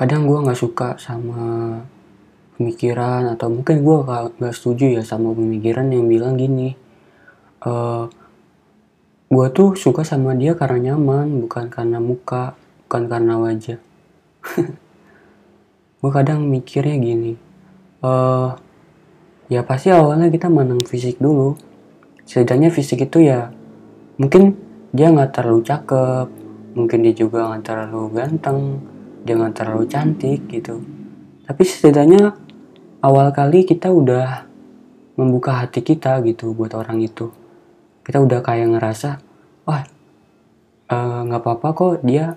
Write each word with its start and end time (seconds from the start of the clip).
kadang 0.00 0.24
gue 0.24 0.38
nggak 0.40 0.56
suka 0.56 0.96
sama 0.96 1.76
pemikiran 2.56 3.36
atau 3.36 3.52
mungkin 3.52 3.84
gue 3.84 3.96
nggak 4.40 4.54
setuju 4.56 4.96
ya 4.96 5.02
sama 5.04 5.36
pemikiran 5.36 5.92
yang 5.92 6.08
bilang 6.08 6.40
gini 6.40 6.72
uh, 7.68 8.08
gue 9.30 9.46
tuh 9.54 9.78
suka 9.78 10.02
sama 10.02 10.34
dia 10.34 10.58
karena 10.58 10.92
nyaman 10.92 11.44
bukan 11.44 11.70
karena 11.70 12.02
muka 12.02 12.58
bukan 12.90 13.06
karena 13.06 13.38
wajah. 13.38 13.78
Gue 16.02 16.10
kadang 16.10 16.48
mikirnya 16.48 16.98
gini 16.98 17.38
uh, 18.02 18.58
ya 19.46 19.62
pasti 19.62 19.94
awalnya 19.94 20.32
kita 20.32 20.50
menang 20.50 20.82
fisik 20.82 21.22
dulu. 21.22 21.54
Setidaknya 22.26 22.74
fisik 22.74 23.06
itu 23.06 23.22
ya 23.22 23.54
mungkin 24.18 24.58
dia 24.90 25.14
nggak 25.14 25.30
terlalu 25.30 25.62
cakep 25.62 26.26
mungkin 26.74 26.98
dia 27.06 27.14
juga 27.14 27.54
nggak 27.54 27.62
terlalu 27.62 28.02
ganteng 28.10 28.82
dia 29.24 29.34
nggak 29.36 29.54
terlalu 29.56 29.84
cantik 29.86 30.40
gitu. 30.48 30.80
Tapi 31.44 31.62
setidaknya 31.66 32.36
awal 33.04 33.32
kali 33.34 33.66
kita 33.66 33.90
udah 33.90 34.46
membuka 35.18 35.60
hati 35.60 35.84
kita 35.84 36.22
gitu 36.24 36.56
buat 36.56 36.72
orang 36.72 37.02
itu. 37.04 37.32
Kita 38.06 38.22
udah 38.22 38.40
kayak 38.40 38.76
ngerasa 38.76 39.20
wah 39.68 39.84
eh, 40.88 41.20
nggak 41.26 41.40
uh, 41.40 41.44
apa-apa 41.44 41.68
kok 41.76 41.94
dia 42.06 42.34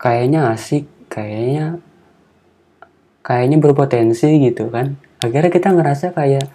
kayaknya 0.00 0.50
asik 0.50 0.88
kayaknya 1.06 1.78
kayaknya 3.22 3.56
berpotensi 3.62 4.40
gitu 4.42 4.72
kan. 4.72 4.98
Akhirnya 5.22 5.52
kita 5.54 5.70
ngerasa 5.70 6.10
kayak 6.10 6.46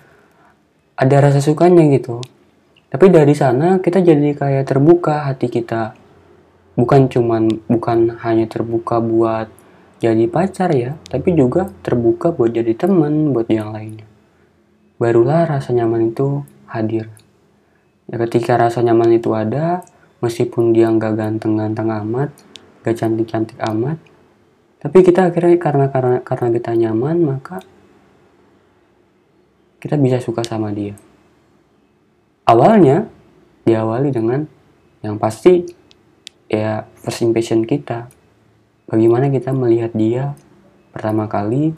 ada 0.97 1.17
rasa 1.21 1.39
sukanya 1.39 1.87
gitu. 1.93 2.19
Tapi 2.87 3.11
dari 3.11 3.35
sana 3.35 3.79
kita 3.79 3.99
jadi 3.99 4.35
kayak 4.35 4.67
terbuka 4.67 5.27
hati 5.27 5.47
kita 5.51 6.06
bukan 6.77 7.09
cuman 7.09 7.49
bukan 7.65 8.21
hanya 8.21 8.45
terbuka 8.45 9.01
buat 9.01 9.49
jadi 9.97 10.29
pacar 10.29 10.69
ya 10.77 10.93
tapi 11.09 11.33
juga 11.33 11.73
terbuka 11.81 12.29
buat 12.29 12.53
jadi 12.53 12.77
teman 12.77 13.33
buat 13.33 13.49
yang 13.49 13.73
lainnya. 13.73 14.05
Barulah 15.01 15.49
rasa 15.49 15.73
nyaman 15.73 16.13
itu 16.13 16.45
hadir. 16.69 17.09
Ya 18.07 18.15
ketika 18.21 18.55
rasa 18.55 18.85
nyaman 18.85 19.17
itu 19.17 19.33
ada 19.33 19.81
meskipun 20.21 20.71
dia 20.71 20.87
nggak 20.87 21.17
ganteng-ganteng 21.17 21.89
amat 21.91 22.31
gak 22.85 23.03
cantik-cantik 23.03 23.59
amat 23.59 23.99
tapi 24.77 25.01
kita 25.01 25.27
akhirnya 25.33 25.57
karena 25.57 25.85
karena 25.89 26.17
karena 26.21 26.47
kita 26.53 26.71
nyaman 26.77 27.17
maka 27.25 27.59
kita 29.81 29.97
bisa 29.97 30.21
suka 30.21 30.45
sama 30.45 30.69
dia. 30.69 30.93
Awalnya 32.47 33.09
diawali 33.67 34.09
dengan 34.13 34.45
yang 35.03 35.19
pasti 35.19 35.65
ya 36.47 36.87
first 37.03 37.23
impression 37.23 37.63
kita 37.67 38.07
bagaimana 38.87 39.31
kita 39.31 39.51
melihat 39.51 39.91
dia 39.95 40.35
pertama 40.95 41.27
kali 41.27 41.75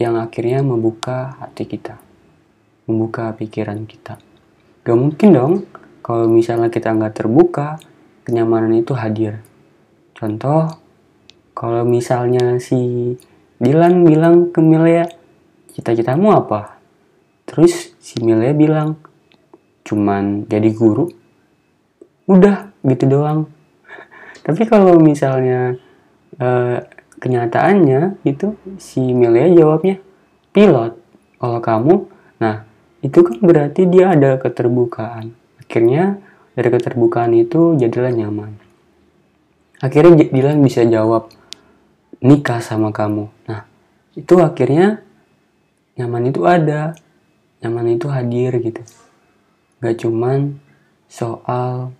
yang 0.00 0.16
akhirnya 0.16 0.64
membuka 0.64 1.36
hati 1.42 1.66
kita 1.68 2.00
membuka 2.88 3.30
pikiran 3.36 3.84
kita 3.86 4.18
Gak 4.80 4.96
mungkin 4.96 5.28
dong 5.36 5.54
kalau 6.00 6.24
misalnya 6.24 6.72
kita 6.72 6.96
nggak 6.96 7.20
terbuka, 7.20 7.76
kenyamanan 8.24 8.80
itu 8.80 8.96
hadir. 8.96 9.44
Contoh, 10.16 10.72
kalau 11.52 11.84
misalnya 11.84 12.56
si 12.56 13.14
Dilan 13.60 14.08
bilang 14.08 14.48
ke 14.48 14.64
Milea, 14.64 15.04
cita-citamu 15.76 16.32
apa? 16.32 16.80
Terus 17.44 17.92
si 18.00 18.24
Milea 18.24 18.56
bilang, 18.56 18.96
cuman 19.84 20.48
jadi 20.48 20.72
guru. 20.72 21.12
Udah, 22.24 22.72
gitu 22.80 23.04
doang. 23.04 23.52
Tapi 24.50 24.66
kalau 24.66 24.98
misalnya 24.98 25.78
uh, 26.42 26.82
kenyataannya 27.22 28.18
itu 28.26 28.58
si 28.82 28.98
Milea 28.98 29.46
jawabnya 29.54 30.02
pilot. 30.50 30.98
Kalau 31.38 31.62
kamu, 31.62 31.94
nah 32.42 32.66
itu 32.98 33.22
kan 33.22 33.38
berarti 33.38 33.86
dia 33.86 34.10
ada 34.10 34.42
keterbukaan. 34.42 35.30
Akhirnya 35.62 36.18
dari 36.58 36.66
keterbukaan 36.66 37.30
itu 37.38 37.78
jadilah 37.78 38.10
nyaman. 38.10 38.58
Akhirnya 39.78 40.18
Dilan 40.18 40.58
bisa 40.66 40.82
jawab 40.82 41.30
nikah 42.18 42.58
sama 42.58 42.90
kamu. 42.90 43.30
Nah, 43.46 43.70
itu 44.18 44.34
akhirnya 44.42 44.98
nyaman 45.94 46.34
itu 46.34 46.42
ada. 46.42 46.98
Nyaman 47.62 47.94
itu 47.94 48.10
hadir 48.10 48.58
gitu. 48.58 48.82
Gak 49.78 50.02
cuman 50.02 50.58
soal 51.06 51.94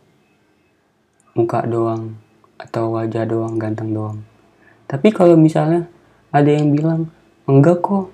muka 1.39 1.63
doang 1.63 2.19
atau 2.61 2.93
wajah 2.93 3.25
doang, 3.25 3.57
ganteng 3.57 3.97
doang. 3.97 4.21
Tapi 4.85 5.09
kalau 5.09 5.41
misalnya 5.41 5.89
ada 6.29 6.51
yang 6.53 6.77
bilang, 6.77 7.09
enggak 7.49 7.81
kok, 7.81 8.13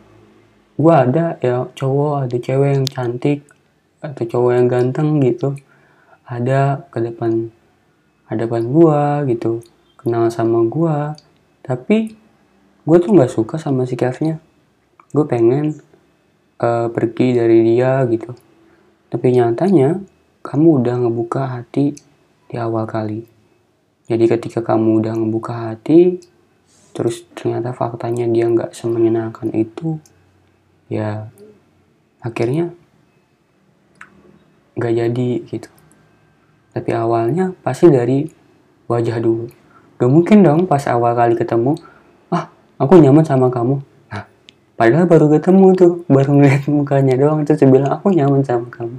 gue 0.79 0.95
ada 0.95 1.41
ya 1.43 1.67
cowok 1.75 2.29
ada 2.29 2.37
cewek 2.39 2.71
yang 2.79 2.87
cantik 2.87 3.43
atau 3.99 4.23
cowok 4.23 4.53
yang 4.55 4.69
ganteng 4.71 5.19
gitu. 5.25 5.59
Ada 6.27 6.87
ke 6.95 6.99
depan 7.03 7.51
hadapan 8.31 8.63
gue 8.71 9.03
gitu. 9.35 9.53
Kenal 9.99 10.31
sama 10.31 10.63
gue 10.71 10.97
tapi 11.67 12.15
gue 12.87 12.97
tuh 13.03 13.11
nggak 13.11 13.33
suka 13.35 13.59
sama 13.59 13.83
sikapnya 13.83 14.39
gue 15.11 15.27
pengen 15.27 15.75
uh, 16.63 16.87
pergi 16.95 17.35
dari 17.35 17.67
dia 17.67 18.07
gitu. 18.07 18.31
Tapi 19.11 19.27
nyatanya 19.35 19.99
kamu 20.47 20.83
udah 20.83 20.95
ngebuka 21.03 21.43
hati 21.59 21.99
di 22.47 22.55
awal 22.55 22.87
kali 22.87 23.36
jadi 24.07 24.25
ketika 24.39 24.63
kamu 24.63 25.03
udah 25.03 25.13
ngebuka 25.19 25.53
hati 25.71 26.23
terus 26.95 27.27
ternyata 27.37 27.75
faktanya 27.77 28.25
dia 28.31 28.49
nggak 28.49 28.73
semenyenangkan 28.73 29.53
itu 29.53 30.01
ya 30.87 31.29
akhirnya 32.23 32.73
nggak 34.77 34.93
jadi 34.93 35.31
gitu. 35.49 35.69
Tapi 36.77 36.91
awalnya 36.93 37.57
pasti 37.65 37.89
dari 37.89 38.29
wajah 38.87 39.17
dulu. 39.19 39.49
Gak 39.97 40.11
mungkin 40.13 40.45
dong 40.45 40.69
pas 40.69 40.85
awal 40.93 41.17
kali 41.17 41.35
ketemu 41.35 41.73
ah 42.29 42.53
aku 42.77 43.01
nyaman 43.01 43.25
sama 43.25 43.49
kamu. 43.49 43.81
Nah 44.13 44.29
padahal 44.77 45.09
baru 45.09 45.33
ketemu 45.33 45.67
tuh 45.73 45.93
baru 46.07 46.37
ngeliat 46.37 46.69
mukanya 46.69 47.17
doang 47.17 47.43
terus 47.49 47.65
bilang 47.65 47.97
aku 47.97 48.13
nyaman 48.13 48.45
sama 48.45 48.69
kamu. 48.69 48.99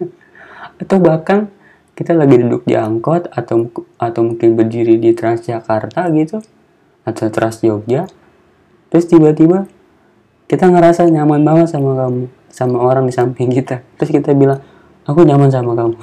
Atau 0.84 1.00
bahkan 1.00 1.48
kita 1.92 2.16
lagi 2.16 2.40
duduk 2.40 2.64
di 2.64 2.74
angkot 2.74 3.28
atau 3.32 3.68
atau 4.00 4.20
mungkin 4.24 4.56
berdiri 4.56 4.96
di 4.96 5.12
Transjakarta 5.12 6.08
gitu 6.16 6.40
atau 7.04 7.26
Trans 7.28 7.60
Jogja 7.60 8.08
terus 8.88 9.08
tiba-tiba 9.08 9.68
kita 10.52 10.68
ngerasa 10.68 11.08
nyaman 11.08 11.40
banget 11.44 11.72
sama 11.72 11.96
kamu 11.96 12.28
sama 12.52 12.76
orang 12.84 13.08
di 13.08 13.14
samping 13.16 13.48
kita. 13.48 13.80
Terus 13.96 14.12
kita 14.12 14.36
bilang 14.36 14.60
aku 15.08 15.24
nyaman 15.24 15.48
sama 15.48 15.72
kamu. 15.72 15.96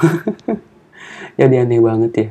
Jadi 1.40 1.56
aneh 1.56 1.80
banget 1.80 2.12
ya 2.18 2.28